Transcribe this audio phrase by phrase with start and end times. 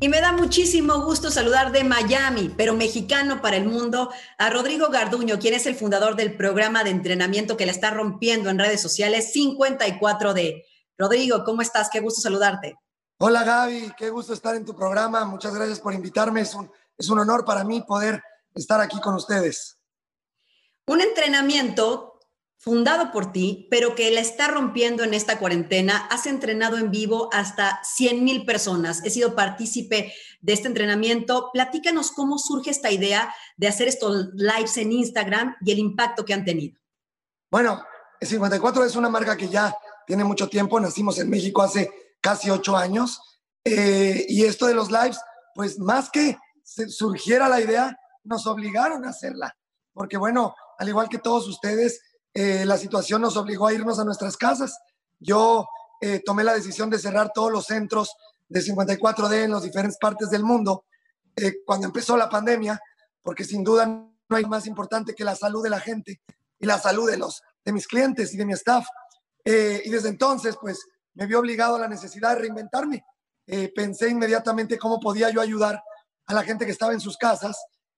[0.00, 4.90] Y me da muchísimo gusto saludar de Miami, pero mexicano para el mundo, a Rodrigo
[4.90, 8.80] Garduño, quien es el fundador del programa de entrenamiento que la está rompiendo en redes
[8.80, 10.64] sociales 54D.
[10.96, 11.90] Rodrigo, ¿cómo estás?
[11.90, 12.76] Qué gusto saludarte.
[13.18, 15.24] Hola Gaby, qué gusto estar en tu programa.
[15.24, 16.42] Muchas gracias por invitarme.
[16.42, 18.22] Es un, es un honor para mí poder
[18.54, 19.80] estar aquí con ustedes.
[20.86, 22.07] Un entrenamiento
[22.58, 26.06] fundado por ti, pero que la está rompiendo en esta cuarentena.
[26.10, 29.02] Has entrenado en vivo hasta 100 mil personas.
[29.04, 31.50] He sido partícipe de este entrenamiento.
[31.52, 36.34] Platícanos cómo surge esta idea de hacer estos lives en Instagram y el impacto que
[36.34, 36.78] han tenido.
[37.50, 37.82] Bueno,
[38.20, 39.74] 54 es una marca que ya
[40.06, 40.80] tiene mucho tiempo.
[40.80, 41.90] Nacimos en México hace
[42.20, 43.20] casi ocho años.
[43.64, 45.18] Eh, y esto de los lives,
[45.54, 46.36] pues más que
[46.88, 49.56] surgiera la idea, nos obligaron a hacerla.
[49.92, 52.00] Porque bueno, al igual que todos ustedes,
[52.34, 54.78] eh, la situación nos obligó a irnos a nuestras casas.
[55.18, 55.66] Yo
[56.00, 58.14] eh, tomé la decisión de cerrar todos los centros
[58.48, 60.84] de 54D en las diferentes partes del mundo
[61.36, 62.80] eh, cuando empezó la pandemia,
[63.22, 66.20] porque sin duda no hay más importante que la salud de la gente
[66.58, 68.86] y la salud de, los, de mis clientes y de mi staff.
[69.44, 73.04] y desde entonces, pues, me vi obligado a la necesidad de reinventarme.
[73.74, 75.82] pensé inmediatamente cómo podía yo ayudar
[76.26, 77.56] a la gente que estaba en sus casas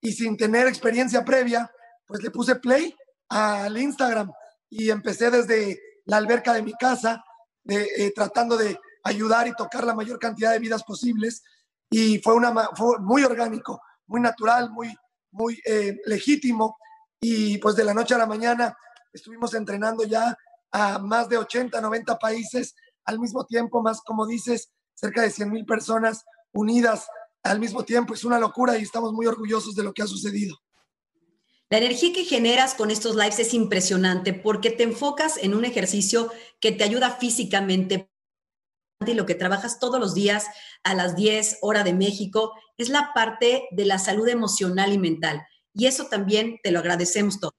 [0.00, 1.70] y sin tener experiencia previa,
[2.06, 2.94] pues le puse play
[3.32, 4.30] al Instagram
[4.68, 7.24] y empecé desde la alberca de mi casa,
[7.66, 11.42] eh, tratando de ayudar y tocar la mayor cantidad de vidas posibles.
[11.90, 14.94] Y fue, una, fue muy orgánico, muy natural, muy,
[15.30, 16.76] muy eh, legítimo.
[17.20, 18.76] Y pues de la noche a la mañana
[19.12, 20.36] estuvimos entrenando ya
[20.70, 25.50] a más de 80, 90 países al mismo tiempo, más como dices, cerca de 100
[25.50, 27.06] mil personas unidas
[27.42, 28.14] al mismo tiempo.
[28.14, 30.56] Es una locura y estamos muy orgullosos de lo que ha sucedido.
[31.72, 36.30] La energía que generas con estos lives es impresionante porque te enfocas en un ejercicio
[36.60, 38.10] que te ayuda físicamente
[39.06, 40.48] y lo que trabajas todos los días
[40.84, 45.46] a las 10 horas de México es la parte de la salud emocional y mental.
[45.72, 47.52] Y eso también te lo agradecemos todo.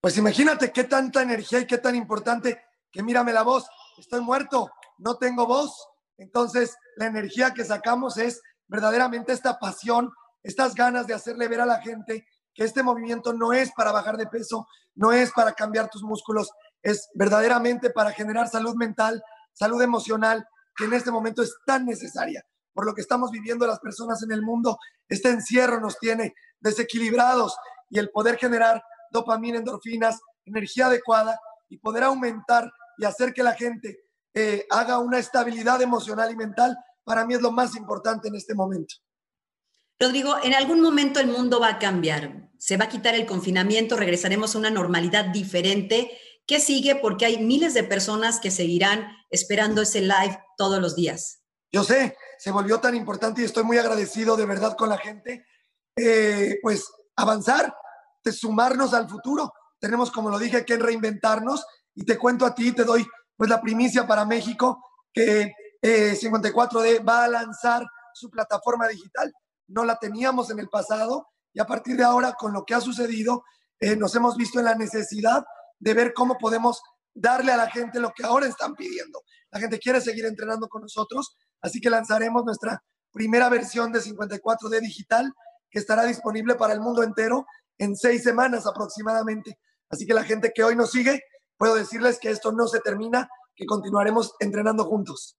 [0.00, 3.66] Pues imagínate qué tanta energía y qué tan importante que mírame la voz,
[3.98, 5.84] estoy muerto, no tengo voz.
[6.16, 10.12] Entonces, la energía que sacamos es verdaderamente esta pasión,
[10.44, 12.24] estas ganas de hacerle ver a la gente
[12.54, 16.50] que este movimiento no es para bajar de peso, no es para cambiar tus músculos,
[16.82, 19.22] es verdaderamente para generar salud mental,
[19.52, 22.44] salud emocional, que en este momento es tan necesaria.
[22.72, 24.78] Por lo que estamos viviendo las personas en el mundo,
[25.08, 27.56] este encierro nos tiene desequilibrados
[27.88, 31.38] y el poder generar dopamina, endorfinas, energía adecuada
[31.68, 34.00] y poder aumentar y hacer que la gente
[34.34, 38.54] eh, haga una estabilidad emocional y mental, para mí es lo más importante en este
[38.54, 38.96] momento.
[39.98, 42.50] Rodrigo, en algún momento el mundo va a cambiar.
[42.58, 46.10] Se va a quitar el confinamiento, regresaremos a una normalidad diferente.
[46.46, 46.96] ¿Qué sigue?
[46.96, 51.42] Porque hay miles de personas que seguirán esperando ese live todos los días.
[51.72, 55.46] Yo sé, se volvió tan importante y estoy muy agradecido de verdad con la gente.
[55.96, 57.74] Eh, pues avanzar,
[58.22, 59.52] de sumarnos al futuro.
[59.78, 63.06] Tenemos, como lo dije, que reinventarnos y te cuento a ti, te doy
[63.36, 64.82] pues la primicia para México
[65.12, 67.84] que 54D eh, va a lanzar
[68.14, 69.32] su plataforma digital
[69.68, 72.80] no la teníamos en el pasado y a partir de ahora, con lo que ha
[72.80, 73.44] sucedido,
[73.78, 75.44] eh, nos hemos visto en la necesidad
[75.78, 76.82] de ver cómo podemos
[77.14, 79.22] darle a la gente lo que ahora están pidiendo.
[79.50, 82.82] La gente quiere seguir entrenando con nosotros, así que lanzaremos nuestra
[83.12, 85.32] primera versión de 54D digital
[85.70, 87.46] que estará disponible para el mundo entero
[87.78, 89.58] en seis semanas aproximadamente.
[89.88, 91.22] Así que la gente que hoy nos sigue,
[91.56, 95.36] puedo decirles que esto no se termina, que continuaremos entrenando juntos.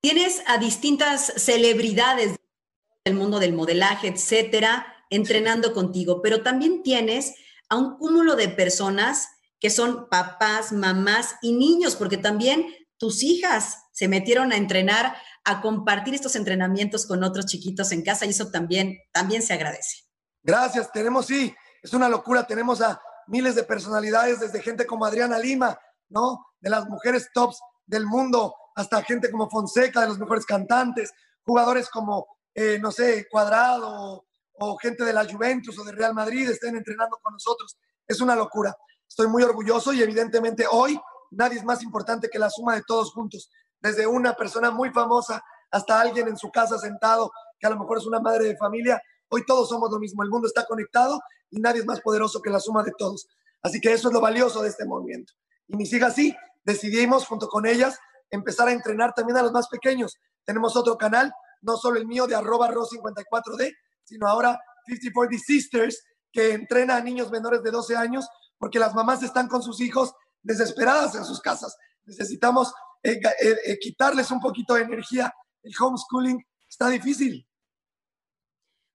[0.00, 2.36] Tienes a distintas celebridades
[3.06, 7.34] el mundo del modelaje, etcétera, entrenando contigo, pero también tienes
[7.68, 9.28] a un cúmulo de personas
[9.60, 12.66] que son papás, mamás y niños, porque también
[12.98, 18.26] tus hijas se metieron a entrenar, a compartir estos entrenamientos con otros chiquitos en casa
[18.26, 20.04] y eso también, también se agradece.
[20.42, 25.38] Gracias, tenemos, sí, es una locura, tenemos a miles de personalidades, desde gente como Adriana
[25.38, 25.78] Lima,
[26.08, 26.44] ¿no?
[26.60, 31.12] De las mujeres tops del mundo, hasta gente como Fonseca, de los mejores cantantes,
[31.44, 34.24] jugadores como eh, no sé, Cuadrado
[34.58, 37.76] o, gente de la Juventus o de Real Madrid estén entrenando con nosotros.
[38.08, 38.74] Es una locura.
[39.06, 40.98] Estoy muy orgulloso y evidentemente hoy
[41.32, 43.50] nadie es más importante que la suma de todos juntos.
[43.78, 47.98] Desde una persona muy famosa hasta alguien en su casa sentado, que a lo mejor
[47.98, 49.02] es una madre de familia.
[49.28, 50.22] Hoy todos somos lo mismo.
[50.22, 51.20] El mundo está conectado
[51.50, 53.28] y nadie es más poderoso que la suma de todos.
[53.62, 55.34] Así que eso es lo valioso de este movimiento.
[55.68, 57.98] Y mis hijas sí, decidimos junto con ellas
[58.30, 60.16] empezar a entrenar también a los más pequeños.
[60.46, 61.34] Tenemos otro canal
[61.66, 63.74] no solo el mío de arroba ro54d,
[64.04, 64.58] sino ahora
[64.88, 66.02] 54D Sisters,
[66.32, 68.26] que entrena a niños menores de 12 años,
[68.58, 71.76] porque las mamás están con sus hijos desesperadas en sus casas.
[72.04, 72.72] Necesitamos
[73.02, 75.32] eh, eh, eh, quitarles un poquito de energía
[75.66, 77.46] el homeschooling está difícil.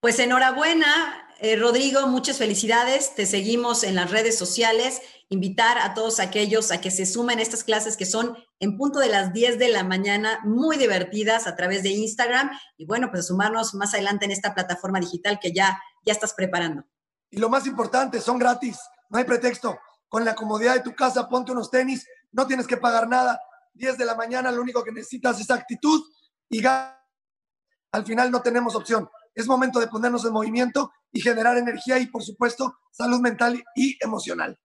[0.00, 3.14] Pues enhorabuena, eh, Rodrigo, muchas felicidades.
[3.14, 5.02] Te seguimos en las redes sociales.
[5.28, 9.00] Invitar a todos aquellos a que se sumen a estas clases que son en punto
[9.00, 12.50] de las 10 de la mañana, muy divertidas a través de Instagram.
[12.78, 16.84] Y bueno, pues sumarnos más adelante en esta plataforma digital que ya, ya estás preparando.
[17.30, 18.78] Y lo más importante, son gratis,
[19.10, 19.78] no hay pretexto.
[20.08, 23.40] Con la comodidad de tu casa, ponte unos tenis, no tienes que pagar nada.
[23.74, 26.02] 10 de la mañana, lo único que necesitas es actitud
[26.48, 29.08] y al final no tenemos opción.
[29.36, 33.96] Es momento de ponernos en movimiento y generar energía y, por supuesto, salud mental y
[34.02, 34.58] emocional.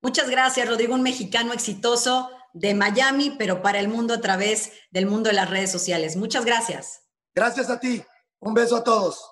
[0.00, 5.06] Muchas gracias, Rodrigo, un mexicano exitoso de Miami, pero para el mundo a través del
[5.06, 6.16] mundo de las redes sociales.
[6.16, 7.02] Muchas gracias.
[7.34, 8.02] Gracias a ti.
[8.40, 9.31] Un beso a todos.